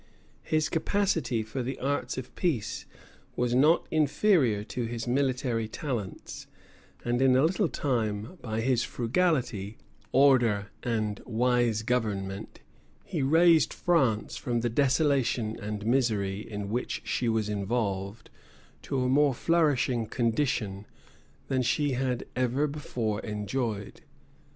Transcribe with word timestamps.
His 0.41 0.67
capacity 0.67 1.43
for 1.43 1.61
the 1.61 1.77
arts 1.77 2.17
of 2.17 2.33
peace 2.35 2.87
was 3.35 3.53
not 3.53 3.85
inferior 3.91 4.63
to 4.63 4.85
his 4.85 5.07
military 5.07 5.67
talents; 5.67 6.47
and 7.05 7.21
in 7.21 7.35
a 7.35 7.43
little 7.43 7.69
time, 7.69 8.39
by 8.41 8.61
his 8.61 8.81
frugality, 8.83 9.77
order, 10.11 10.71
and 10.81 11.21
wise 11.27 11.83
government, 11.83 12.61
he 13.05 13.21
raised 13.21 13.75
France 13.75 14.37
from 14.37 14.61
the 14.61 14.69
desolation 14.71 15.55
and 15.59 15.85
misery 15.85 16.39
in 16.51 16.71
which 16.71 17.03
she 17.05 17.29
was 17.29 17.47
involved, 17.47 18.31
to 18.81 19.01
a 19.01 19.07
more 19.07 19.35
flourishing 19.35 20.07
condition 20.07 20.87
than 21.47 21.61
she 21.61 21.91
had 21.91 22.25
ever 22.35 22.65
before 22.65 23.19
enjoyed. 23.19 24.01